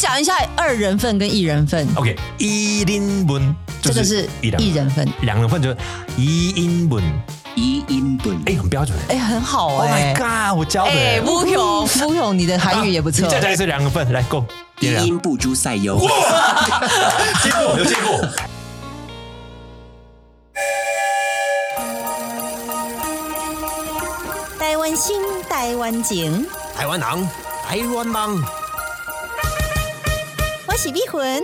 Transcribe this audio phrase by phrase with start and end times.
[0.00, 5.76] 讲一下二人份跟一人份，OK，一人份，就这个是一人份，两人份就是
[6.16, 7.04] 一英文，
[7.54, 8.96] 一音本哎，很标准。
[9.10, 10.16] 哎，很好 Oh 哎 my。
[10.16, 10.58] god！
[10.58, 10.90] 我教的。
[10.90, 13.30] 哎，不勇，不勇，你的韩语也不错你。
[13.30, 14.42] 再加一次两人份，来 Go，
[14.80, 14.86] 一。
[14.86, 15.98] 音不诸赛优。
[15.98, 16.08] 进
[17.52, 18.26] 步，有进步。
[24.58, 27.28] 台湾心，台湾情，台湾人，
[27.68, 28.42] 台湾梦，
[30.72, 31.42] 我是美魂，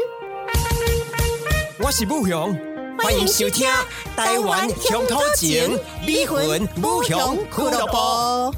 [1.80, 2.56] 我是武雄。
[3.02, 3.68] 欢迎收听
[4.14, 5.76] 台湾乡土情，
[6.06, 8.56] 美魂武雄俱乐部。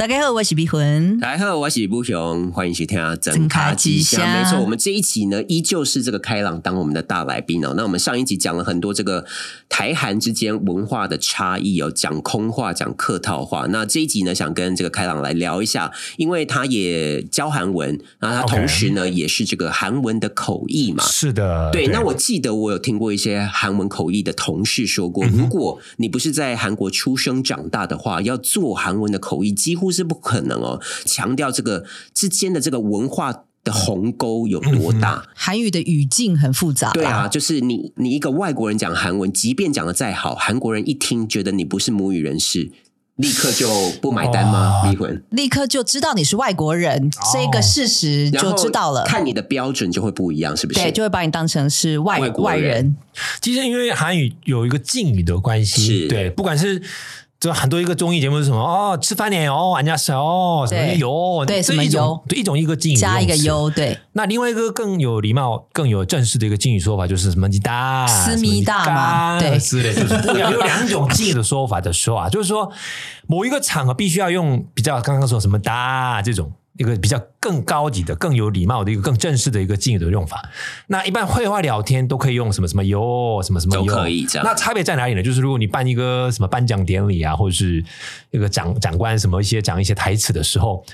[0.00, 1.20] 大家好，我是碧魂。
[1.20, 4.38] 大家好，我是布雄，欢迎收听真真卡吉吉祥祥。
[4.38, 7.74] 没错，我们这一集呢，依旧是这个开朗当我们的大来宾哦。
[7.76, 9.26] 那我们上一集讲了很多这个
[9.68, 13.66] 台韩之间文化的差异哦，讲空话，讲客套话。
[13.66, 21.04] 那这一集呢，想跟这个开朗来聊一下，因为他也教韩文，然后他同时呢也是这个韩文的口译嘛。
[21.04, 30.80] 是的，对，那我记得我有听过一些韩文口译的同事说过，如果你不是在韩国出生长大的话，要做韩文的口译几乎是不可能哦。
[31.04, 35.22] 强调这个之间的这个文化的鸿沟有多大？
[35.34, 42.70] 韩语的语境很复杂，对啊，，就是你你一个外国人讲韩文，即便讲的再好，韩国人一听觉得你不是母语人士，
[43.16, 43.68] 立刻就
[44.00, 44.80] 不买单吗？
[44.82, 49.04] 哦离婚，立刻就知道你是外国人，这个事实就知道了。
[49.04, 50.80] 看你的标准就会不一样，是不是？
[50.80, 52.96] 对，就会把你当成是外外国人外人。
[53.42, 56.82] 其实因为韩语有一个敬语的关系，是对，不管是。
[57.40, 62.22] 就很多一个综艺节目是什么哦，吃饭脸哦，人家是哦，什么对油，对什么油？
[62.28, 63.46] 对一种一个敬语加一个用词。
[63.46, 69.58] 优，对，那另外一个更有礼貌、更有正式的一个敬语说法，就是什么“你大”、思密达对。
[69.58, 70.52] 之类，就是不一样。
[70.52, 72.70] 有两种敬语的说法的时候啊，就是说
[73.26, 80.49] 某一个场合必须要用比较刚刚说什么“大”这种一个比较更高级的、更有礼貌的一个更正式的一个敬语的用法。
[80.87, 85.23] 那一般会话聊天都可以用什么什么哟、什么什么都哟可以这样那差别在哪里呢？
[85.23, 87.83] 就是如果你办一个什么颁奖典礼啊，或者是
[88.31, 90.85] 一个长长官什么一些讲一些台词的时候。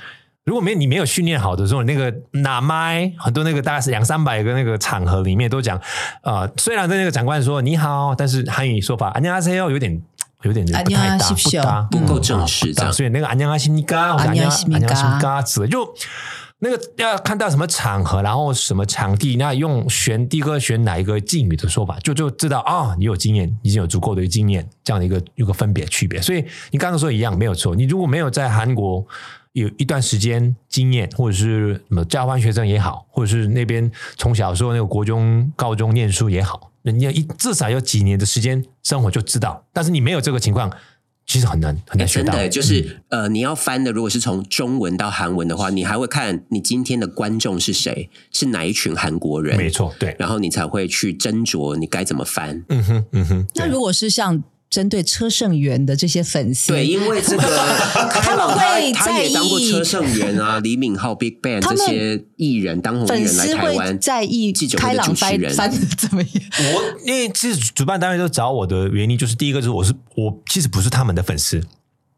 [0.43, 5.79] 如果没你没有训练好的时候，那个拿麦很多那个大概是两三百个那个场合里面都讲，
[6.23, 10.01] 呃，虽然在那个长官说你好，但是韩语说法안녕하세요有点
[10.42, 11.18] 有点不太
[11.62, 12.92] 搭，不够正式，这样。
[12.92, 15.94] 所以那个安年阿西尼嘎安年阿苏嘎子，就
[16.58, 26.20] 那个要看到什么场合，然后什么场地，那用选第一个选哪一个敬语的说法，就就知道啊，你有经验，已经有足够的经验，这样的一个一个分别区别。
[26.20, 29.04] 所以你刚刚说一样没有错，你如果没有在韩国
[29.52, 36.70] 有一段时间经验，或者是什么交换学生也好，或者是那边从小时候那个国中、高中念书也好。
[36.86, 39.66] 人家一至少有几年的时间生活就知道。
[39.72, 40.70] 但是你没有这个情况，
[41.26, 42.32] 其实很难很哎难学到。
[42.32, 52.64] 真的就是、嗯呃，你要翻的，如果是从中文到韩文的话，你还会看你今天的观众是谁，是哪一群韩国人，没，错，对，然后你才会去斟酌你该怎么翻。
[52.68, 54.44] 嗯哼，嗯哼，那如果是像
[54.76, 57.42] 针对车胜元的这些粉丝，对，因为这个
[58.10, 66.30] 开 朗他会他在也当过意车胜元啊， 李敏镐、Big Bang 这些艺人，当红艺人来台湾在意开朗的主持人，翻翻怎么样？
[66.74, 71.62] 我因为其实主办单位都找我的原因，就是第一个就是我是我其实不是他们的粉丝，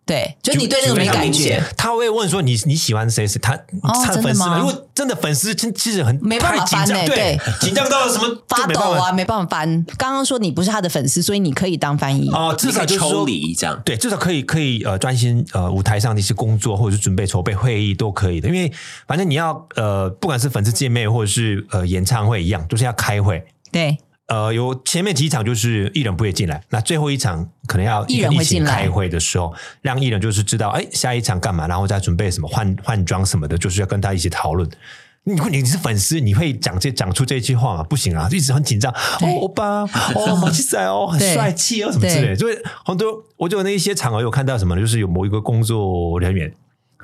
[0.09, 3.55] 对，就你对那个没感觉他会问说你你喜欢谁谁他
[4.03, 4.59] 他粉丝吗？
[4.59, 9.85] 如果真的粉丝真其实很没办法太紧张翻欸对对，紧张到什么发抖啊，没办法翻。
[9.99, 12.31] 刚刚说你不是他的粉丝，所以你可以当翻译。
[12.31, 13.79] 哦，至至少就是说离这样。
[13.85, 18.49] 对，至少可以可以呃专心呃舞台上的一些工作，或者是准备筹备会议都可以的。
[18.49, 18.73] 因为
[19.07, 23.45] 反正你要呃不管是粉丝见面或者是呃演唱会一样，都是要开会。
[23.71, 23.99] 对，
[24.29, 34.69] 呃，有前面几场就是艺人不会进来，那最后一场可能要艺人会一起进来开会的时候，让艺人就是知道，哎，下一场干嘛，然后再准备什么换换装什么的，就是要跟他一起讨论。
[35.25, 37.83] 你会你是粉丝，你会讲这讲出这句话吗？
[37.83, 38.91] 不行啊，一直很紧张。
[39.21, 39.83] 欧巴，
[40.15, 42.37] 哦，马奇仔哦，很帅气哦，什么之类的。
[42.37, 44.81] 所以很多，我就有那一些场合有看到什么呢？
[44.81, 46.51] 就是有某一个工作人员，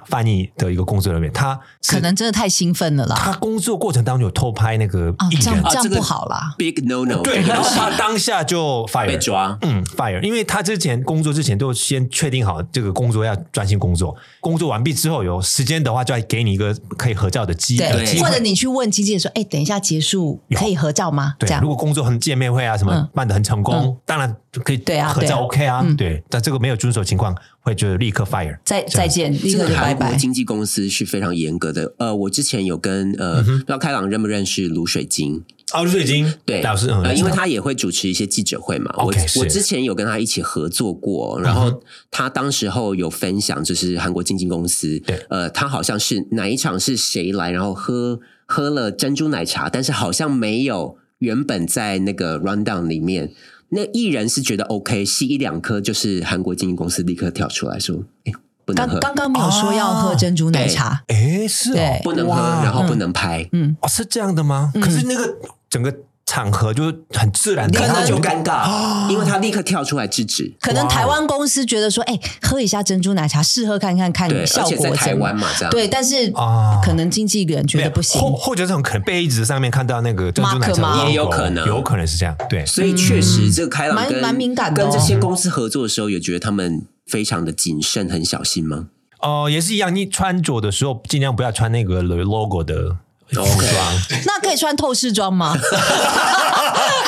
[0.07, 1.59] 翻译的一个工作人员，他
[1.89, 3.17] 可能真的太兴奋了啦。
[3.17, 6.55] 他工作过程当中有偷拍那个啊，艺人，这样这样不好啦。
[6.59, 9.57] Big no no，对， 然后他当下就 fire 被抓。
[9.63, 18.25] 嗯，fire，因为他之前工作之前都先确定好这个工作要专心工作，工作完毕之后有时间的话，就要给你一个可以合照的机对呃机，会。
[18.25, 21.61] 或者你去问经纪人说：“哎，等一下结束可以合照吗？”这对，样。
[21.61, 23.09] 如果工作很见面会啊什么嗯。
[23.15, 24.35] 办的很成功嗯，当然
[24.65, 25.97] 可以对啊合照对啊 OK 啊，嗯。
[25.97, 28.59] 对，但这个没有遵守情况会就立刻 fire。
[28.65, 30.15] 再再见，立刻就拜拜。
[30.15, 31.95] 经纪公司是非常严格的。
[31.99, 35.43] 呃，我之前有跟呃，嗯不知道开朗认不认识卢水晶？
[35.73, 38.95] 哦，水晶对，老师，嗯呃，因为他也会主持一些记者会嘛。
[38.99, 53.33] 我我之前有跟他一起合作过，然后他当时候有分享，就是韩国经纪公司，对呃，他好像是哪一场是谁来，然后喝喝了珍珠奶茶，但是好像没有原本在那个 rundown 里面。
[53.75, 58.33] 那艺人是觉得 OK，吸一两颗，就是韩国经纪公司立刻跳出来说：“哎，
[58.65, 63.49] 不能喝，刚刚刚没有说要喝珍珠奶茶，哎，是哦，不能喝，然后不能拍。
[63.53, 64.73] 嗯，哦，是这样的吗？
[64.81, 65.37] 可是那个
[65.69, 65.93] 整个
[66.27, 70.55] 场合就很自然的，可能就尴哦尬，因为他立刻跳出来制止。
[70.61, 75.71] 可能台湾公司觉得说，哎，喝一下珍珠奶茶，试喝看看看对，效果怎么台湾嘛，这样。
[75.71, 76.81] 对，但是啊。
[76.85, 81.67] 可能经纪人觉得不行，或或者这种可能杯子上面看到那个珍珠奶茶 logo，也有可能。
[81.67, 82.37] 有可能是这样。
[82.49, 84.91] 对，所以确实，这个开朗蛮跟蛮敏感的哦。
[84.91, 88.89] 跟这些公司合作的时候，有觉得他们非常的谨慎、很小心吗？
[89.21, 92.97] 哦，也是一样，你穿着的时候尽量不要穿那个 logo 的服
[93.37, 94.23] OK 装。
[94.27, 95.57] 那可以穿透视装吗？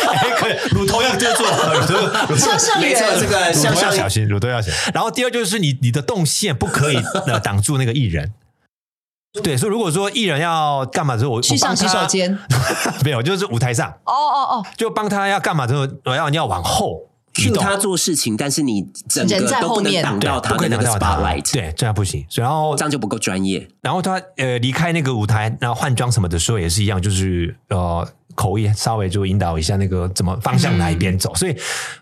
[0.06, 1.94] 哎，可以，乳头要这做，乳头
[2.28, 3.52] 乳头向上没错，人这个
[3.82, 4.92] 要小心，乳头要小心。
[4.94, 6.96] 然后第二就是你你的动线不可以
[7.26, 8.32] 呃挡住那个艺人。
[9.42, 12.38] 对，所以如果说艺人要干嘛的时候，我去上洗手，间。
[13.04, 22.24] 没有，就是舞台上哦哦哦，就帮他要干嘛之后，我要你要往后移 cue 动，他做事情，但是你整个都不能挡到他不可以的 spotlight，，对，这样不行。
[22.34, 23.66] 然后这样就不够专业。
[23.80, 31.34] 然后他呃离开那个舞台，然后换装什么的时候也是一样，就是呃口译稍微就引导一下那个怎么方向哪一边走。
[31.34, 31.56] 所以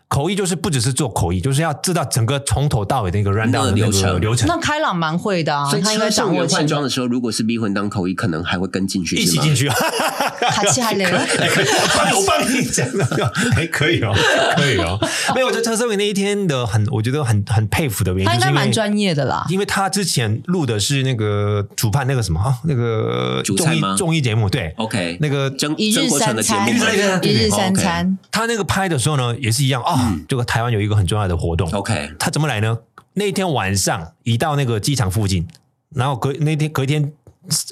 [0.08, 4.20] 口译就是不只是做口译，就是要知道整个从头到尾的一个 run down 的流程。
[4.20, 9.68] 流程，那开朗蛮会的啊所以，他应该掌握换装的时候，如果是逼魂当口译，可能还会跟进去，一起进去。
[9.68, 11.04] 卡奇还雷。
[11.04, 14.12] 帮我帮你讲的， 哎，可以哦，
[14.56, 14.98] 可以哦。
[15.34, 19.44] 没有，我觉得陈思伟那一天的很，我觉得很很佩服的原因，他应该蛮专业的啦。
[19.48, 24.72] 因为他之前录的是那个主判那个什么啊，那个综艺综艺节目，对。
[24.76, 30.02] OK，那个曾一日曾国成三餐，的节目吗，一日三餐，他那个拍的时候呢，也是一样啊。
[30.28, 31.70] 这个台湾有一个很重要的活动。
[31.72, 32.78] OK，他怎么来呢？
[33.14, 35.46] 那天晚上一到那个机场附近，
[35.94, 37.12] 然后隔那天隔一天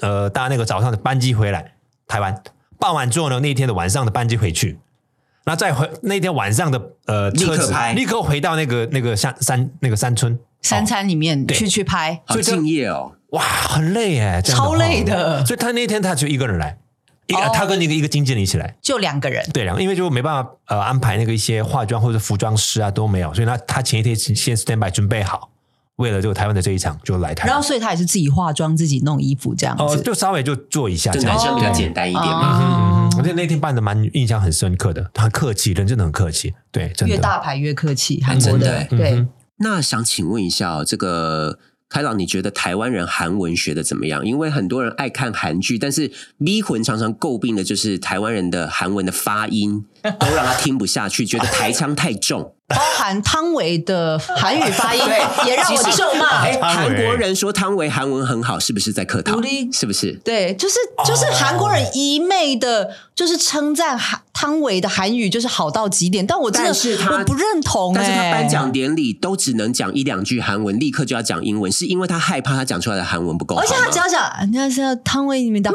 [0.01, 1.73] 呃搭那个早上的班机回来
[2.07, 2.41] 台湾，
[2.79, 4.79] 傍晚之后呢，那天的晚上的班机回去。
[5.45, 7.91] 然后再回那天晚上的呃立刻车子拍。
[7.91, 10.39] 立刻回到那个那个山山那个山村。
[10.61, 11.57] 山餐里面对。
[11.57, 13.11] 去去拍，好敬业哦。
[13.31, 15.45] 哇，很累哎，超累的。
[15.45, 16.77] 所以他那天他就一个人来，
[17.27, 19.45] 一个、哦他跟那个一个经纪人一起来，就两个人。
[19.53, 25.49] 对，两个因为就没办法呃安排那个一些化妆或者服装师啊都没有，所以他他前一天先 stand by 准备好，
[25.97, 30.01] 为了这个台湾的这一场就来台湾，然后，所以他也是自己化妆、自己弄衣服这样哦、子。
[30.01, 32.57] 就稍微就做一下这样就，男生比较简单一点嘛。
[32.57, 39.27] 哦嗯嗯，我觉得那天办的蛮印象很深刻的，他很客气，人真的很客气，对，真的越大牌越客气，韩真的国的欸对。
[39.57, 41.59] 那想请问一下、哦，这个
[41.93, 44.25] 开朗，你觉得台湾人韩文学的怎么样？
[44.25, 49.85] 因为很多人爱看韩剧，但是迷魂常常诟病的就是台湾人的韩文的发音
[50.19, 52.55] 都让他听不下去，觉得台腔太重。
[52.65, 55.01] 包含汤唯的韩语发音
[55.45, 56.41] 也让我咒骂。
[56.61, 59.39] 韩国人说汤唯韩文很好，是不是在客套？
[59.71, 60.13] 是不是？
[60.23, 60.75] 对，就是
[61.05, 68.01] 就是韩国人一昧的，就是称赞韩汤唯的韩语就是好到极点，但我真的是我不认同、欸。
[68.01, 73.55] 但是他颁奖典礼都只能讲一两句韩文，立刻就要讲英文，是因为他害怕他讲出来的韩文不够？
[73.55, 75.71] 而且他只要讲人家是汤唯里面的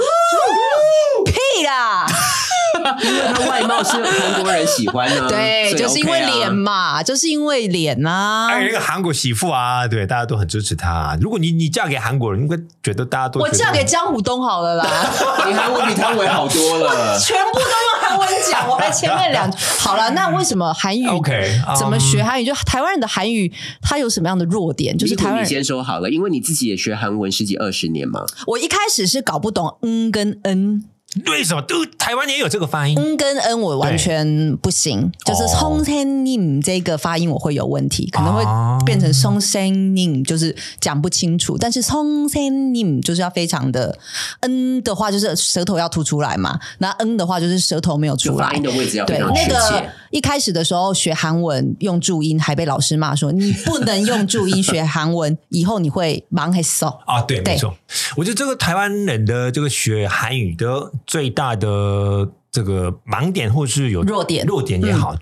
[1.25, 2.06] 屁啦，
[3.02, 14.87] 因为他外貌是韩国人喜欢的、对，就是因为啊脸嘛，就是因为脸呐、哎，那个韩国媳妇啊，对，大家都很支持她、如果你你嫁给韩国人，应该觉得大家都我嫁给江虎东好了啦。
[15.47, 17.18] 你韩文比汤唯好多了。
[17.18, 20.11] 全部都用韩文讲，我还前面两 好了。
[20.11, 22.45] 那为什么韩语 OK，怎么学韩语？
[22.45, 23.52] 就台湾人的韩语，
[23.83, 24.97] 它有什么样的弱点？
[24.97, 28.25] 就是台湾你，先说好了，因为你自己也学韩文十几二十年嘛。
[28.47, 30.85] 我一开始是搞不懂嗯跟嗯，
[31.27, 31.62] 为什么？
[31.97, 38.45] 台湾也有这个发音？n 跟 n 我完全不行，就是松山 n 这个发音我会有问题，可能会
[38.85, 41.57] 变成松山 n，就是讲不清楚。
[41.59, 42.43] 但是松山
[42.75, 43.99] n 就是要非常的
[44.41, 46.61] n 的话，就是舌头要吐出来嘛。
[46.79, 49.91] 那 n 的话就是舌头没有出来，位置要对那个。
[50.11, 56.88] 一开始的时候学韩文用注音，还被老师骂说你不能用注音学韩文，以后你会忙很瘦。
[57.07, 57.75] 啊，对，对没错。
[58.17, 65.15] 我觉得这个台湾人的这个学韩语的最大的这个盲点，或是有弱点弱点也好，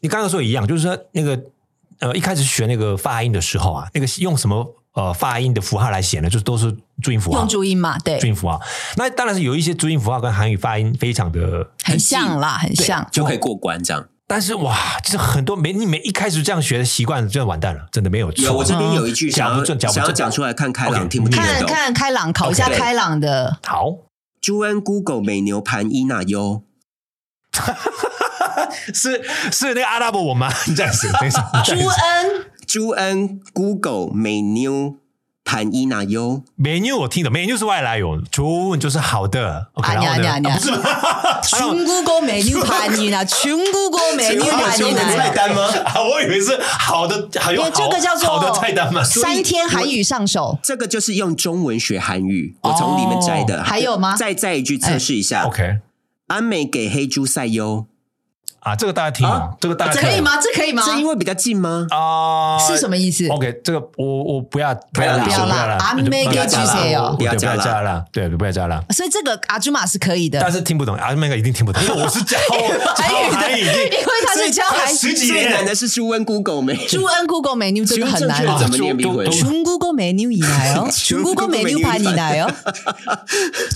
[0.00, 1.40] 你刚刚说一样，就是说那个
[2.00, 6.28] 呃，一开始学那个发音的时候啊，那个用什么呃发音的符号来写呢？
[6.28, 7.48] 就是都是注音符号用。
[7.48, 8.60] 注音嘛，对注，音符号，
[8.96, 13.08] 那当然是有一些注音符号跟韩语发音非常的很像啦，很像。
[13.10, 14.06] 就可以过关这样。
[14.28, 18.56] 但是哇，就是很多没你没一开始这样学的习惯，真的完蛋了，真的没有错。
[18.56, 21.68] 我这边有一句想要讲不正讲不正想要讲出来，看开朗 OK，听不听得看懂？
[21.68, 23.58] 看开朗，考一下开朗的。
[23.64, 23.86] 好，
[24.40, 26.64] 朱恩 Google 美牛盘伊娜优，
[28.92, 30.52] 是是那个阿拉伯文吗？
[30.66, 34.96] 你这样子，等一下，朱恩，朱恩 Google 美妞
[35.46, 39.68] 盘伊娜优，menu 我听的，menu 是外来语，中文就是好的。
[39.74, 40.24] OK，啊然后呢？
[40.24, 41.40] 呀呀呀啊不是吗？
[41.46, 45.30] 全姑哥美女盘你啦， 全姑哥美女盘你啦。
[45.32, 45.62] 单吗？
[45.86, 49.04] 啊，我以为是好的，还有这个叫做好的菜单嘛。
[49.04, 50.58] 三天韩语上手。
[50.62, 53.60] 这个就是用中文学韩语，我从里面摘的。
[53.60, 55.44] 哦还有吗再再一句测试一下。
[55.44, 55.78] OK
[56.26, 57.86] 安美给黑猪赛优，
[58.66, 59.24] 啊，这个大家听
[59.60, 60.20] 这个大家这可以？
[60.20, 60.32] 吗？
[60.42, 60.82] 这可以吗？
[60.84, 61.86] 这因为比较近吗？
[61.90, 68.82] 啊，是什么意思？OK，这个我我不要不要不要啦不要阿妹给拒绝哦对不不要加啦要加了，对，不要加了。
[68.90, 70.40] 所以这个阿朱玛是可以的。
[70.40, 72.36] 但是听不懂，阿妹个一定听不懂，因为我是教
[72.98, 76.74] 韩语的，因为经他是教韩十几最难年的是朱恩 Google 美。
[76.88, 78.68] 朱恩 Google 美妞 这个很难怎。
[78.68, 78.96] 么念？
[78.96, 82.50] 逼回都全 Google 美妞以来哦， 全 Google 美妞盘以来哦，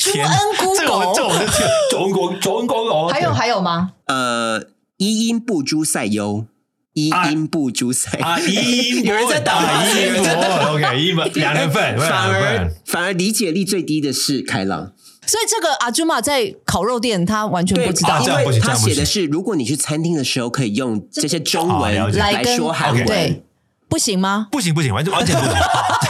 [0.00, 1.46] 朱天恩 Google 我就听
[1.90, 3.92] 中国中国哦，还有还有吗？
[4.06, 4.60] 呃，
[5.00, 6.44] 一音不诸塞优，
[6.92, 12.70] 一音不朱赛啊，一有人在打啊，一有人在打 OK，一 两人份，反而。
[12.84, 14.92] 反而理解力最低的是开朗，
[15.26, 18.30] 所以这个阿朱玛在烤肉店，他完全不知道啊这。
[18.30, 23.06] 样不因为他写的是，如果你去餐厅的时候，可以用这些中文来说韩文。
[23.06, 23.42] 对，
[23.88, 24.48] 不行吗？
[24.52, 25.54] 不行不行，完全完全不行。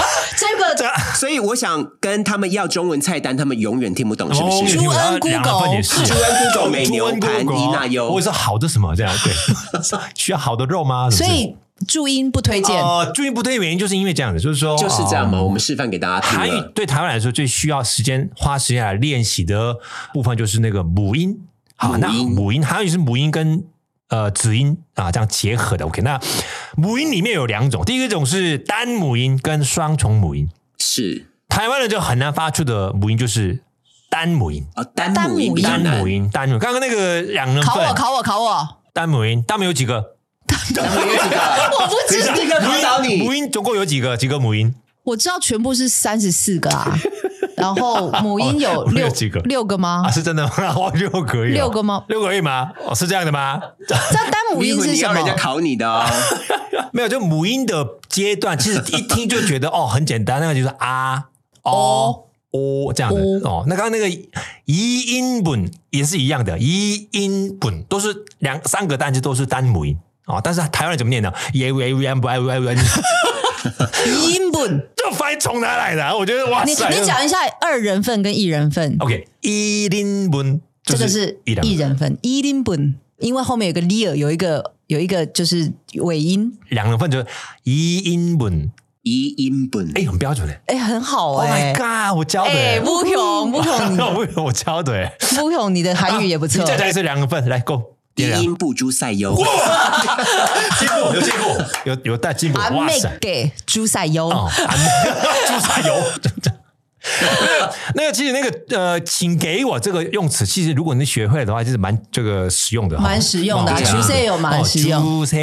[0.76, 4.76] 这个所以我想跟他们要中文菜单，他们永远听不懂，是不哦是？
[4.76, 9.32] 朱恩也是朱恩 Google 美牛盘伊娜优或者是好的什么这样对，
[10.14, 11.10] 需要好的肉吗？
[11.10, 11.56] 所以
[11.88, 12.76] 注音不推荐。
[12.76, 15.38] 呃，注音不推荐原因就是因为这样子，就是说就是这样嘛？
[15.38, 16.52] 呃我们示范给大家听韩语。
[16.74, 19.76] 对台湾来说最需要时间花时间来练习的
[20.12, 21.38] 部分就是那个母音。
[21.76, 23.64] 好，那母音母音韩语是母音跟
[24.10, 25.86] 呃子音啊这样结合的。
[25.86, 26.20] OK，那
[26.76, 30.48] 母音里面有两种，第一种是单母音跟双重母音。
[30.78, 33.62] 是台湾人就很难发出的母音就是
[34.08, 36.58] 单母音，哦，单母音单母音，单母音。
[36.60, 38.68] 刚刚那个两人考我，考我，考我！
[38.92, 40.16] 单母音，单母有几个？
[40.46, 41.36] 单母音有几个？
[41.80, 44.16] 我不知道，这个考倒你母音总共有几个？
[44.16, 44.74] 几个母音？
[45.04, 46.96] 我知道全部是三十四个啊，
[47.60, 50.10] 然后母音有哦有六几个六个吗啊，？
[50.10, 50.50] 是真的吗？
[50.78, 52.70] 哇，六个而已哦，六个吗六个而已吗？
[52.86, 53.60] 哦，是这样的吗？
[53.86, 55.34] 这单母音是什你要人家？
[55.34, 56.04] 考你的哦。
[56.92, 61.26] 没有，就母音的阶段，其实一听就觉得哦很简单，那个就是啊
[61.62, 63.64] 哦哦这样的哦。
[63.68, 64.08] 那刚刚那个
[64.64, 71.32] 一音本也是一样的，一音本都是两三个单词都是单母音哦，但是台湾人怎么念呢？
[71.52, 72.76] 耶喂喂不喂喂，
[74.06, 74.88] 音本。
[74.96, 76.14] 这翻译从哪来的啊？
[76.14, 76.88] 我觉得哇你塞！
[76.90, 87.26] 你讲一下二人份跟一人份，OK，一音本这个是一一人份，一零本，因为后面有个 leer，有一个有一个就是尾音，两人份就是
[87.64, 88.70] 一音本，
[89.02, 90.54] 一音本，哎，很标准的。
[90.66, 91.76] 哎，很好 Oh 哎 my。
[92.10, 92.18] god！
[92.18, 96.66] 我教的哎，欸， 不勇不勇，我 我教的欸，不勇，你的韩语也不错你。
[96.68, 98.24] 再来一次两个份，来 Go，一。
[98.42, 99.34] 音不朱赛优。
[100.78, 103.18] 进步有进步，有有带进步，阿妹哇塞！
[103.20, 104.78] 给 朱赛油，哦，安
[105.46, 105.94] 朱砂油。
[107.02, 115.02] 那个那个，其实那个呃，请给我这个用词，其实如果你学会了的话，就是蛮这个实用的哈，蛮实用的啊哦对朱砂油蛮实用。
[115.02, 115.38] 朱砂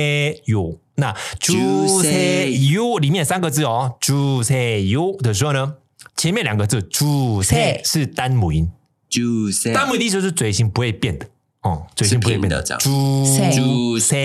[0.46, 5.74] 油，那朱砂油里面三个字哦，朱砂油的时候呢，
[6.16, 8.70] 前面两个字朱砂对是单母音，
[9.10, 9.74] 朱赛。
[9.74, 11.26] 单母音的意思就是嘴型不会变的
[11.62, 12.62] 哦，嘴型不会变的。
[12.62, 13.24] 这朱
[13.54, 14.16] 朱砂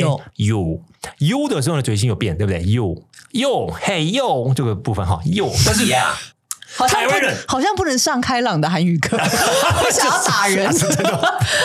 [0.00, 0.80] 油油
[1.18, 2.62] 油的时候呢，嘴型有变，对不对？
[2.64, 3.02] 油
[3.32, 6.14] 油嘿油这个部分哈，油，但是呀，
[6.76, 7.34] 好像台湾人。
[7.46, 10.70] 不好像不能上开朗的韩语课， 我想要打人。
[10.76, 11.20] 真的。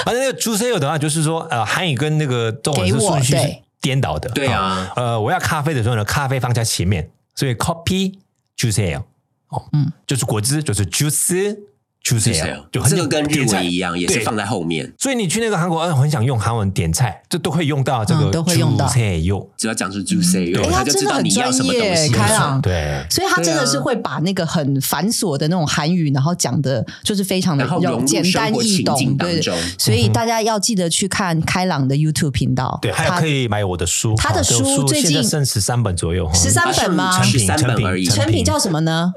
[0.06, 3.36] 反正那个朱砂油的话，就是说呃，韩语跟那个中文是顺序
[3.82, 4.30] 颠倒的。
[4.30, 4.92] 对啊。
[4.96, 8.14] 哦呃，我要咖啡的时候呢，咖啡放在前面，所以 copy
[8.58, 9.02] juice
[9.50, 11.58] 哦，嗯，就是果汁，就是 juice
[12.04, 14.92] juice 就很这个跟日文一样，也是放在后面。
[14.98, 18.88] 所以你去那个韩国，嗯很想用韩文点菜，这都会用到这个嗯都会用到。
[18.88, 19.50] 朱砂油。
[19.58, 22.10] 只要讲出朱赛优，哎他他就知道真的很你要什么东西。
[22.10, 27.68] 专业开朗对，所以他真的是会把那个很繁琐的那种韩语，然后讲的就是非常的
[28.06, 29.42] 简单易懂，对。
[29.78, 37.20] 所以大家要记得去看开朗的 YouTube 频道，对，还可以买我的书，他的书最近剩十三本左右，十三本吗？
[37.22, 38.06] 成品13成品本而已。
[38.06, 39.12] 成品叫什么呢？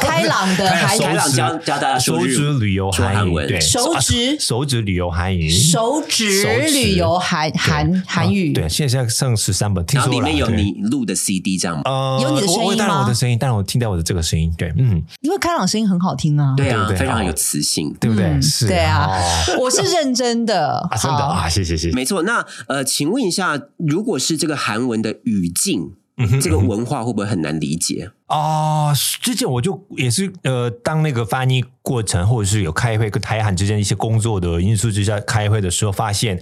[0.00, 4.34] 开朗的韩语开朗收开朗教教大家说日指旅游韩语，对，手指？
[4.34, 6.72] 啊手指旅游韩语，手指手指。
[6.72, 11.82] 旅游韩韩韩语，对，现在剩十三本，听然后说里面有你录的 CD 这样吗？
[11.84, 16.54] 呃，有你的声音带了吗我的声音，但我听到我的这个声音，对，嗯，因为开朗声音很好听啊。
[16.56, 17.94] 对啊，非常有磁性。
[18.00, 18.24] 对不对？
[18.26, 18.42] 嗯。
[18.42, 19.06] 是，对啊。
[19.06, 20.86] 哦，我是认真的。
[20.90, 21.18] 啊，真的？
[21.18, 21.94] 啊，谢谢谢谢。
[21.94, 28.10] 没错，那呃，请问一下，如果是这个韩文的语境，嗯这个文化会不会很难理解？
[28.28, 36.40] 哦，之前我就也是呃，当那个翻译过程，或者是有开会跟台韩之间一些工作的因素之下开会的时候，发现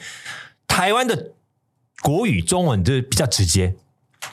[0.68, 1.32] 台湾的
[2.02, 3.74] 国语中文就是比较直接，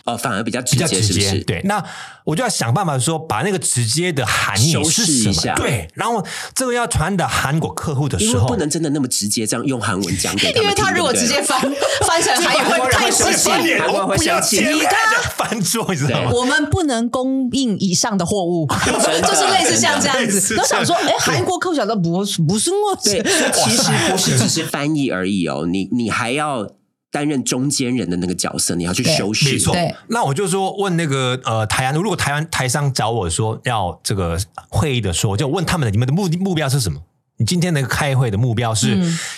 [0.05, 1.21] 哦，反而比较直比较接，直接。
[1.21, 1.43] 是不是？
[1.43, 1.83] 对，那
[2.23, 5.61] 我就要想办法说，把那个直接的含义修是一下么？
[5.61, 11.59] 对，然后这个要传达韩国客户的时候，不能真的那么直接这样用韩文讲给他 因为他如果直接翻
[12.05, 13.79] 翻成 韩语会太直接。
[13.79, 16.31] 韩国会我不要生气接你大家 翻桌，你知道吗？
[16.33, 20.55] 我们不能供应以上的货物，就是类似像这样子。
[20.55, 23.21] 都想说，哎，韩国客户想到不不是我，对，
[23.53, 26.67] 其实不是只是翻译而已哦，你你还要
[27.11, 29.51] 担任中间人的那个角色，你要去对修饰。
[29.51, 29.75] 没错，
[30.07, 34.37] 那我就说问那个呃台湾，如果台湾台商找我说要这个
[34.69, 37.01] 会议的时候，我就问他们的你们的目的目标是什么？
[37.37, 38.89] 你今天那个开会的目标是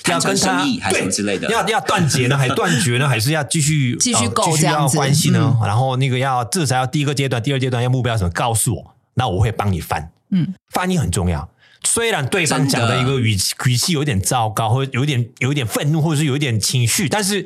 [0.07, 5.55] 要跟他生意还是什么对之类的要要断绝呢，还是断绝呢，还是要继续继续呃继续要关系呢？
[5.63, 10.11] 然后那个要至少要第一个阶段、第二阶段要目标什么，告诉我，那我会帮你翻。
[10.31, 11.47] 嗯，翻译很重要。
[11.83, 17.45] 虽然对方讲的一个语气语气有点糟糕，或者有点有点愤怒，或者是有一点情绪，但是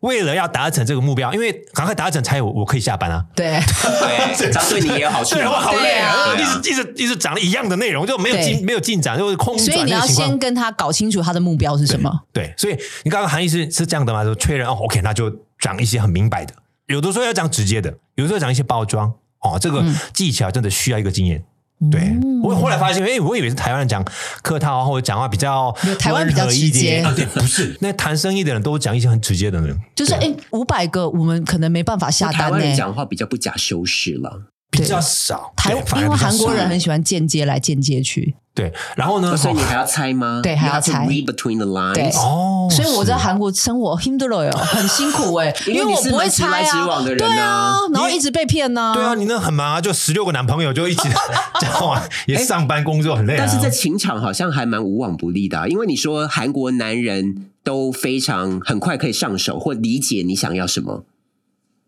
[0.00, 3.24] 为了要达成这个目标，因为赶快达成才有我可以下班啊。
[3.34, 3.58] 对，
[4.00, 5.60] 对，这样对你也有好处对，我嘛。
[5.60, 6.34] 好累啊！
[6.34, 10.38] 一直一直一直讲一样的内容，就没有对进没有进展，就是空所以你要先。
[10.38, 12.10] 跟他搞清楚他的目标是什么。
[12.32, 14.24] 对，所以你刚刚含义是是这样的吗？
[14.24, 16.54] 就确认哦，OK，那就讲一些很明白的，
[16.86, 21.44] 有的时候要讲直接的，有的时候讲一些包装哦，这个技巧真的需要一个经验。
[21.90, 24.04] 对，我后来发现，哎，我以为是台湾人讲
[24.42, 27.00] 客套啊，或者讲话比较台湾比较直接。
[27.00, 32.58] 啊，对，不是，那谈生意的人都讲一些很直接的人，就是哎，五百个我们可能没办法下台单呢。
[32.58, 35.52] 湾人讲话比较不假修饰了，比较少。
[35.56, 35.76] 台因
[36.08, 40.40] 为韩国人很喜欢间接来间接去，对，然后呢，所以你还要猜吗？
[40.42, 41.06] 对还要猜。
[41.06, 42.04] read between the 对。
[42.04, 42.18] lines。
[42.18, 43.96] 哦，所以我在韩国生活
[44.44, 48.92] 哟，很辛苦哎， 因为你是为我不会蛮直来猜啊直往的，人对啊啊，然后一直被骗呢。
[48.94, 51.08] 对啊，你那很忙啊，就十六个男朋友就一起
[51.60, 53.36] 交往， 也上班工作很累啊。
[53.38, 61.04] 但是在情场好像还蛮无往不利的啊、因为你说韩国男人都非常很快可以上手或理解你想要什么，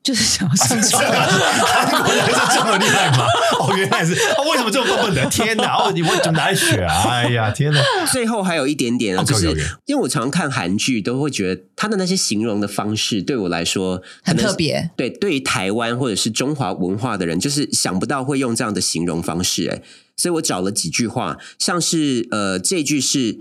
[0.05, 1.03] 就是想要上床。
[1.03, 3.25] 韩国人是这么厉害吗？
[3.59, 5.31] 哦，原来是哦，为什么这么笨笨的？
[5.31, 5.77] 天哪！
[5.77, 7.03] 哦，你我怎么哪里学啊？
[7.09, 7.81] 哎呀，天哪！
[8.13, 9.49] 最后还有一点点啊，就是
[9.87, 14.91] 因为我常常看韩剧，都会觉得他的那些形容的方式对我来说很特别。
[14.95, 19.81] 对，对于台湾或者是中华文化的人，就是想不到会用这样的形容方式，哎，
[20.19, 23.39] 所以我找了几句话，像是呃，这句是。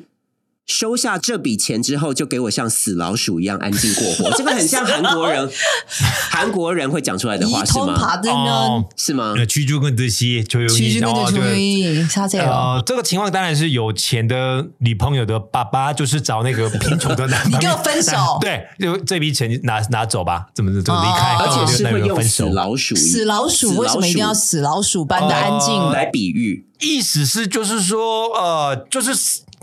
[0.66, 4.32] 收下这笔钱之后，就给我像死老鼠一样安静过活。
[4.38, 5.50] 这个很像韩国人，
[6.32, 8.86] 韩国人会讲出来的话是吗？
[8.96, 9.34] 是吗？
[9.38, 12.48] 呃，驱逐跟这些就有其实那个哦对就他这样。
[12.48, 22.44] 呃，这个情况当然是有钱的女朋友的爸爸，就是找那个贫穷的男朋友， 你跟我分手 对，就这笔钱拿拿走吧，怎么怎么离开，哦而且是会用死。
[22.46, 25.90] 老鼠，死老鼠为什么一定要死老鼠般的安静？
[25.92, 26.68] 来比喻？
[26.80, 29.12] 意思是就是说，呃，就是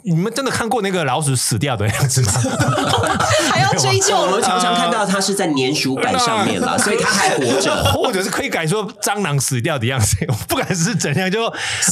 [0.04, 2.32] 你们真的看过那个老鼠死掉的样子吗？
[3.50, 7.70] 还要追究我们常常看到它是在粘鼠板上面啦， 所以它还活着。
[7.92, 10.16] 或者是可以改说蟑螂死掉的样子，
[10.48, 11.42] 不管是怎样，就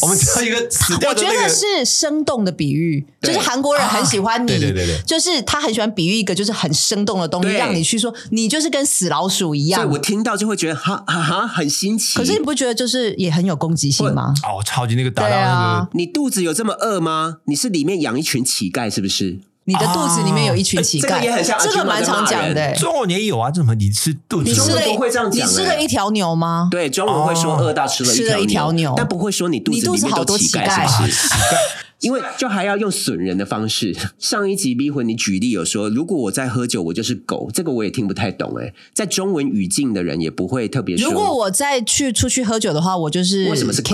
[0.03, 1.43] 我们知道一个死掉我觉的那个。
[1.45, 9.81] 得是生动的比喻，就是韩国人很喜欢你，啊对对对对就是他很喜欢比喻一个就是很生动的东西，让你去说你就是跟死老鼠一样。
[9.83, 12.19] 所以我听到就会觉得哈哈哈很新奇。
[12.19, 14.33] 可是你不觉得就是也很有攻击性吗？
[14.45, 17.39] 哦，超级那个打到对那啊个，你肚子有这么饿吗？
[17.45, 19.39] 你是里面养一群乞丐是不是？
[19.65, 22.75] 你的肚子里面有一群乞丐，这个也很像这个蛮常讲的、欸。
[22.75, 26.69] 中文也有啊，这什么你吃肚子你吃了会这样讲你吃欸了一条牛吗？
[26.71, 31.29] 对，中文会说饿到吃了吃了一条牛但不会说你肚子子里面都好多乞乞丐，是不是？
[32.01, 33.95] 因为就还要用损人的方式。
[34.19, 38.73] 上一集逼婚，你举例有说，如果我在喝酒，我就是狗，这个我也听不太懂哎。
[38.95, 41.11] 在中文语境的人也不会特别说。
[41.11, 43.91] 如果我再去出去喝酒的话，我就是为什么是狗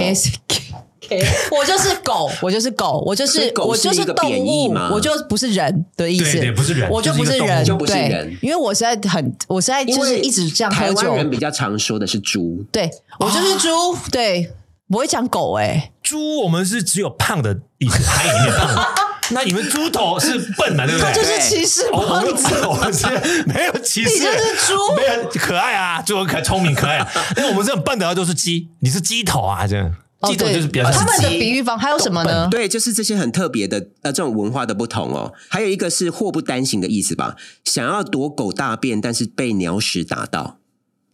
[1.51, 6.33] 我就是狗，我就是狗，我就是狗我就是动物吗，我就不是人的意思。
[6.33, 11.19] 对对不是人我就不是人，就不是人因为我实在很，我实在就是一直这样台喝酒湾。
[11.19, 14.51] 人比较常说的是猪，对我就是猪，对，
[14.88, 18.87] 不会讲狗哎、猪，我们是只有胖的意思，海里面胖的。
[19.31, 21.07] 那你们猪头是笨嘛，对不对？
[21.07, 22.67] 他就是歧视哦我们胖子。
[22.67, 23.07] 我们是
[23.49, 27.11] 没有歧视，你就是猪没有可爱啊，猪很可聪明可爱啊。
[27.35, 32.48] 但我们这种笨的都是鸡，你是鸡头啊，这样哦鸡头就是比较他们的比喻方还有什么呢？
[32.50, 35.33] 对，就是这些很特别的呃这种文化的不同哦。
[35.48, 40.59] 还有一个是祸不单行的意思吧，想要躲狗大便，但是被鸟屎打到。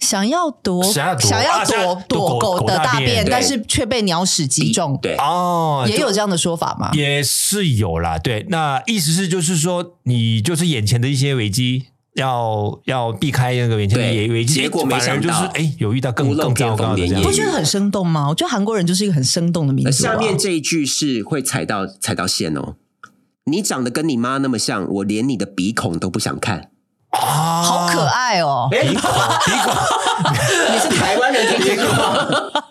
[0.01, 6.91] 想要躲想要躲躲狗的大便但是却被鸟屎击中，对，哦，也有这样的说法吗？
[6.95, 11.89] 也是有啦，对，那意思是就是说，你就是眼前的一些危机，
[12.21, 18.29] 要要避开那个眼前的结果没想到就是哎，有遇到更更糟糕的不觉得很生动吗？
[18.29, 20.13] 我觉得韩国人就是一个很生动的民呃族、啊。
[20.13, 22.77] 下面这一句是会踩到踩到线哦。
[23.45, 26.70] 你长得跟你妈那么像，我连你的鼻孔都不想看。
[27.11, 28.69] 啊，好可爱哦！
[28.71, 28.99] 鼻孔鼻
[29.65, 30.33] 孔，
[30.73, 32.27] 你是台湾人听这个吗？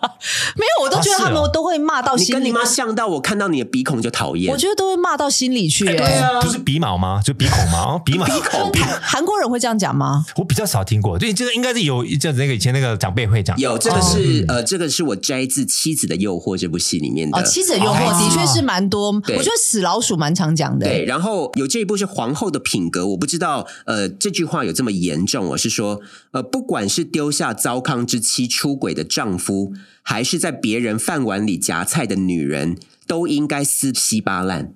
[0.56, 2.28] 没有，我都觉得他们都会骂到心里。
[2.28, 4.52] 你跟你妈像到我看到你的鼻孔就讨厌。
[4.52, 5.94] 我觉得都会骂到心里去、欸。
[5.96, 7.20] 对啊不是鼻毛吗？
[7.24, 7.78] 就鼻孔吗？
[7.96, 8.80] 哦， 鼻毛鼻孔鼻。
[9.00, 10.24] 韩国人会这样讲吗？
[10.36, 17.38] 我比较少听过，对，这个应该是有一阵子那个以前那个长辈会讲，有这个是、呃，这个是我摘自《妻子的诱惑》这部戏里面的。
[17.38, 26.00] 哦，妻子的诱惑哦的确是蛮多，我对觉得死老鼠蛮常讲的、对，然后有这一部是皇后的品格，我不知道，呃，这句话有这么严重，我是说，
[26.32, 34.74] 呃，不管是丢下糟糠之妻出轨的丈夫，还是在别人饭碗里夹菜的女人，都应该撕稀巴烂。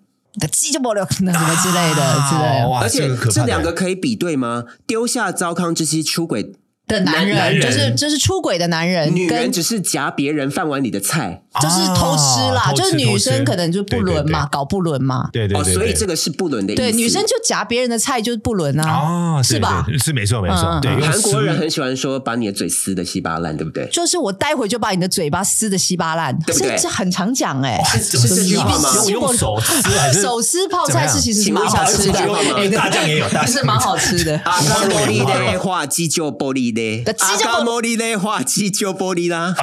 [0.51, 2.69] 鸡就不了那什么之类的、之类的。
[2.83, 4.65] 而且这两个可以比对吗？
[4.85, 6.43] 丢下糟糠之妻出轨，
[6.89, 11.44] 的男人，男人就是就是出轨的男人，女人跟只是夹别人饭碗里的菜。
[11.61, 15.25] 就是偷吃啦，啊就是女生可能就不伦嘛，搞不伦嘛。
[15.25, 16.83] 哦，对对对，所以这个是不伦的意思。
[16.83, 19.85] 对，女生就夹别人的菜就是不伦啊，是吧？
[19.87, 23.89] 对对是没错没错嗯，对，韩国人很喜欢说把你的嘴撕的稀巴烂，对不对？
[23.93, 28.91] 就是我待会就把你的嘴巴撕的稀巴烂，对不对这这很常讲哎、是是这句话吗？
[29.09, 32.19] 用用手撕还是手撕泡菜是其实是蛮好吃的
[32.57, 34.35] 哎大酱也有，大酱是蛮好吃的。
[34.45, 39.55] 阿嘎茉莉的话，鸡就玻璃的，鸡就玻阿嘎茉莉的话，鸡就玻璃啦。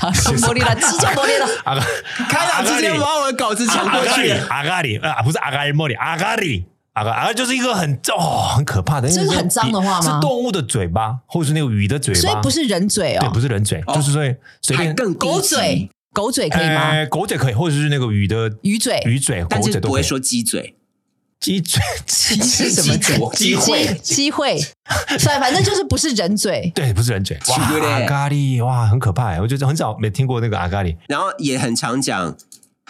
[0.00, 1.08] 玻璃啦，鸡就
[1.64, 1.80] 阿嘎
[2.28, 4.30] 开朗直接把我的稿子抢过去。
[4.48, 6.64] 阿咖喱啊，不是阿咖喱莫里，阿咖喱。
[6.94, 14.22] 阿咖阿就是一个很哦很可怕的，这是很脏的话吗是动物的嘴巴，或者是那个鱼的嘴巴，所以不是人嘴哦对，哦，不是人嘴，就是说
[14.62, 16.90] 随便狗级嘴，，狗嘴可以吗？
[16.90, 19.60] 呃狗嘴可以，或者是那个鱼的鱼嘴鱼嘴，但。
[19.60, 20.76] 是不会说鸡嘴。
[21.40, 23.18] 鸡嘴，鸡是什么嘴？
[23.34, 24.58] 机会机会，
[25.18, 26.72] 所以反正就是不是人嘴。
[26.74, 27.38] 对，不是人嘴。
[27.48, 27.56] 哇，
[27.90, 29.40] 阿咖喱，哇，很可怕哎！
[29.40, 32.34] 我觉得很少没听过那个阿咖喱然后也很常讲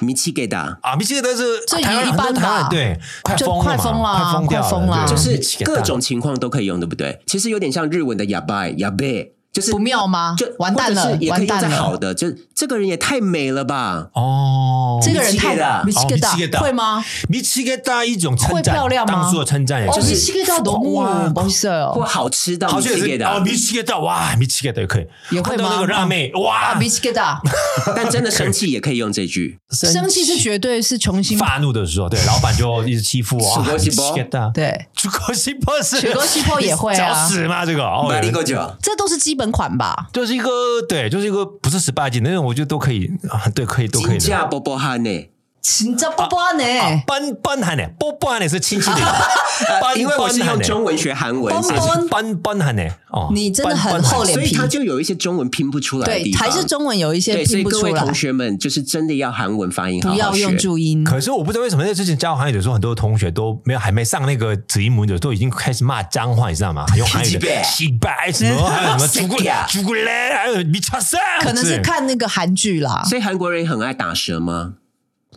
[0.01, 7.21] 米奇给的，啊，米奇的是这台湾一般吧很多台湾对，快就疯了嘛，快疯了快疯掉快疯了就是各种情况都可以用，对不对？
[7.27, 14.09] 其实有点像日文的哑巴哑贝，就是不妙吗就完蛋了或者是也可以用完蛋了在好的，就是这个人也太美了吧。
[14.15, 15.55] 哦，这个人太
[15.85, 17.05] 米米奇给达米奇给达会吗？
[17.29, 19.13] 米奇给大一种称会赞，漂亮吗？
[19.23, 25.69] 当初的称赞，也，就是米奇给达多哇么不色或哦，好吃到好米奇给像也是哦，达，米奇给大哇，米奇给大也可以，也会吗？
[25.73, 26.73] 那个辣妹哇。
[26.73, 27.41] 啊，，米奇给达
[27.95, 29.59] 但真的生气也可以用这句。
[29.71, 36.97] 生气是绝对是重新发怒的时候，对老板就一直欺负我， 米奇给大，对，楚国西波是楚国西波也会啊。
[37.05, 37.67] 找死吗？
[37.67, 37.83] 这个？
[37.83, 40.09] 哦，马里够久，这都是基本款吧？
[40.13, 40.49] 就是一个
[40.89, 44.21] 对，就是一个不是十八禁的那种，我觉得都可以，啊对，可以都可以的。
[44.21, 45.34] 金价波波汉呢？
[45.67, 46.63] 请这波波呢？
[46.79, 47.83] 啊，班班汉呢？
[47.99, 49.01] 波波汉呢是亲戚的，
[49.81, 52.83] 班因为我是用中文学韩文，班所以班班班汉呢？
[53.11, 56.47] 哦，你真的很厚脸皮所以他就有一些中文拼不出来的对地，方。
[56.47, 61.03] 还是中文有一些，所拼不出来以各位同，学们，就是真的要韩文发音好好不要用注音。
[61.03, 66.85] 可是我不知道为什么在之前教韩语的时候，很多同学都没有还没上那个子音母的，都已经开始骂脏话，你知道吗？
[66.95, 74.75] 用韩语的西西拜什么，还有什么朱古力朱古力，还有米叉塞，可能是看那个韩剧啦，所以韩国人很爱打舌吗？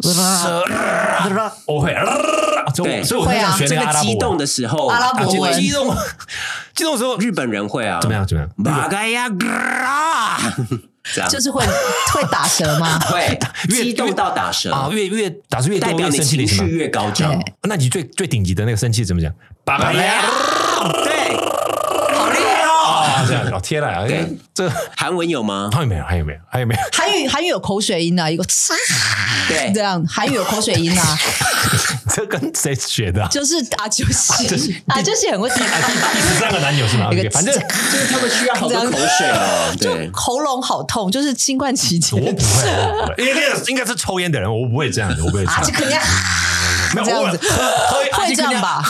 [0.01, 0.63] 蛇，
[1.65, 1.95] 我会，
[2.75, 3.03] 对。
[3.03, 4.09] 所以我很想学这个那个阿拉伯。
[4.09, 5.23] 激动的时候，阿拉伯。
[5.23, 5.95] 啊激文激动。
[6.75, 8.25] 激动的时候日本人会啊，怎么样？
[8.25, 8.49] 怎么样？
[8.63, 10.39] 巴嘎呀嘎，
[11.03, 11.29] 这样。
[11.29, 11.65] 就是会
[12.13, 12.99] 会打舌吗？
[12.99, 13.39] 会。
[13.69, 16.45] 越激动到打舌啊，越越打出越多越代表你生气。
[16.45, 17.33] 情绪越高涨。
[17.63, 19.33] 那你最最顶级的那个生气怎么讲？
[19.63, 20.21] 巴巴呀！
[21.03, 21.35] 对，
[23.27, 24.05] 这样子哦，天哪！
[24.07, 25.69] 对这韩文有吗？
[25.71, 26.03] 还有没有？
[26.05, 26.39] 还有没有？
[26.49, 26.81] 还有没有？
[26.93, 28.71] 韩语韩语有口水音啊，一个嚓
[29.47, 31.17] 对这样，韩语有口水音啊，
[32.13, 33.27] 这跟谁学的啊？
[33.29, 45.73] 就是啊，就是啊，就是很会第十三个男友是吗那个反正就是他们需要好多口水啊，就，喉咙好痛，就是新冠期间我不会，我不会，因为那个应该是抽烟的人，我不会这样子，我不会这啊，样就。
[45.73, 45.97] 肯定
[46.95, 47.53] 没有这样子我
[47.89, 48.61] 喝会这样？
[48.61, 48.81] 吧？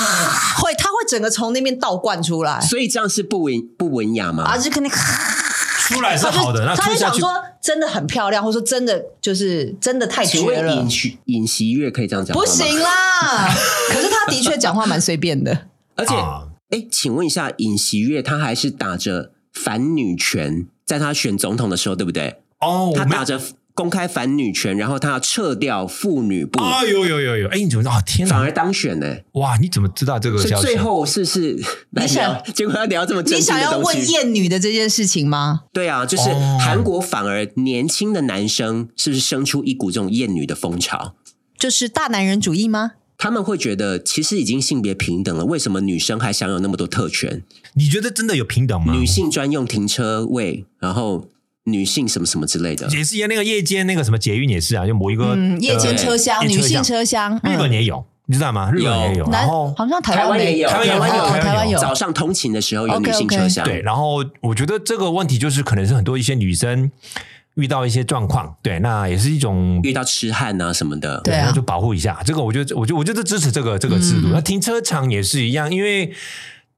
[0.58, 4.43] 会，他会整个从那边倒灌出来，所以这样是不文不文雅吗？
[4.43, 12.38] 啊，就肯定出来是好的，那他就想说，真的很漂亮，或者说真的就是真的太绝了尹，喜尹锡悦可以这样讲？
[12.38, 13.48] 不行啦。
[13.89, 22.41] 可是他的确讲话蛮随便的，而且，啊哎、请问一下，尹锡悦他还是打着反女权，在他选总统的时候，对不对？
[22.60, 23.39] 哦，他打着
[23.78, 27.96] 公开反女权，然后他要撤掉妇女部，啊，有有有有，哎，你怎么知道？
[27.96, 28.34] 哦天哪！
[28.34, 30.42] 反而当选呢、哇，你怎么知道这个？
[30.42, 31.56] 最后是是
[31.92, 34.12] 你想聊，结果要聊这么正你想要问东西。
[34.12, 35.66] 厌女的这件事情吗？
[35.72, 41.13] 对啊，就是哦韩国反而年轻的男生是不是生出一股这种艳女的风潮？
[41.60, 42.94] 就是大男人主义吗？
[43.20, 47.44] 他们会觉得其实已经性别平等了，为什么女生还享有那么多特权？
[47.74, 48.94] 你觉得真的有平等吗？
[48.94, 51.28] 女性专用停车位，然后
[51.67, 52.88] 女性什么什么之类的。
[52.88, 58.71] 也是那个夜间那个什么捷运也是啊，就某一个嗯，夜间车厢、呃女性车厢，日本嗯也有，你知道吗？
[58.71, 66.89] 日本也有，男然后好像台台湾也有台湾有台湾有台湾有早上通勤的时候有女性车厢，对，然后我觉得这个问题就是可能是很多一些女生
[67.56, 71.19] 遇到一些状况，对，那也是一种遇到痴汉啊什么的。
[71.21, 72.21] 对啊那就保护一下。
[72.25, 74.27] 这个我觉得，我觉得我觉得支持这个这个制嗯度。
[74.32, 76.13] 那停车场也是一样，因为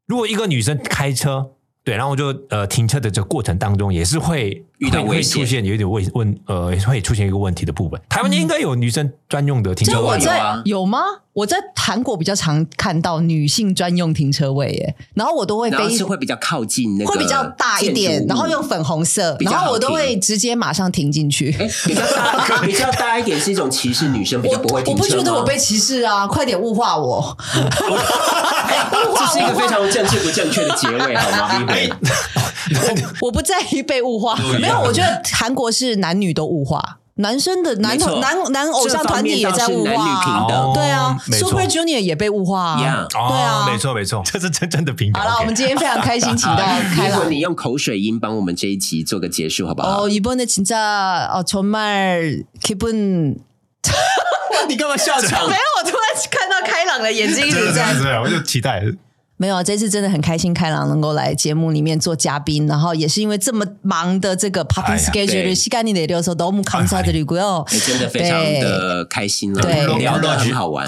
[0.08, 1.52] 如果一个女生开车。
[1.84, 8.00] 对，然后就呃停车的这个过程当中，也是会遇到会出现有一点问问呃会出现一个问题的部分。
[8.10, 11.00] 台湾应该有女生专用的停车位这我在有啊有吗？
[11.39, 21.56] 我在韩国比较常看到女性专用停车位耶，然后我都会然后非是会比较靠近那个会比较大一建点，然后用粉红色，然后我都停会直接马上停进去。
[21.58, 26.28] 哎，比较大， 比较大一点是一种歧视女生比较不会停车我不觉得我被歧视啊！
[26.28, 27.38] 快点 物化我，
[29.17, 31.65] 这是一个非常政治不正确的结尾，好吗？
[31.71, 31.89] 哎
[33.21, 34.36] 我不在意被物化。
[34.60, 36.99] 没有，我觉得韩国是男女都物化。
[37.18, 45.23] 男生的男没错男男偶像团体也在物这方面倒是男女平化，等对啊哦没错，Super Junior 也被物化啊 Yeah 对啊，哦没错没错，这是真正的平等。
[45.23, 47.31] 好了， OK 我们今天非常开心，请到开朗如果。
[47.31, 50.07] 你用口水音帮我们这一集做个结束，好不好？
[50.07, 53.37] 어 이번에 진짜 어 정말 기분
[54.68, 55.55] 你干嘛笑场 没？
[55.55, 58.83] 有，我突然看到开朗的眼睛一直在对，我就期待。
[59.41, 70.86] 没有，这次真的很开心，开朗能够来节目里面做嘉宾，然后也是因为这么忙的这个 popping schedule，膝盖你得溜的时候都木扛上的旅馆哦，真的非常的开心了，对，聊得很好玩，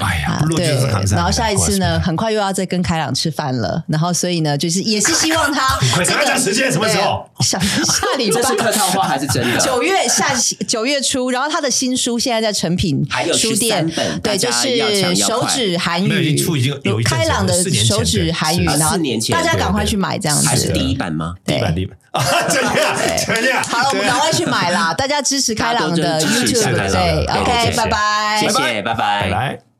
[0.54, 0.66] 对，
[1.12, 7.26] 然后下一次呢，很快又要再跟开朗吃饭了，然后所以呢，就是也是希望他 这个时间什么时候？
[7.40, 9.58] 下下礼拜是客套话还是真的？
[9.58, 10.30] 九月下
[10.68, 13.90] 九月初，然后他的新书现在在成品书店，
[14.22, 18.41] 对，就是手指韩语，已经有开朗的手指韩。
[18.42, 20.46] 韩语，然后四年前大家赶快去买这样子。
[20.46, 21.34] 还是第一版吗？
[21.44, 22.72] 第一版第一版啊，怎样
[23.26, 23.62] 怎样？
[23.62, 24.92] 好了，我们赶快去买啦！
[24.92, 29.71] 大家支持开朗的 YouTube，对对，OK，拜拜，谢谢，拜拜，拜拜。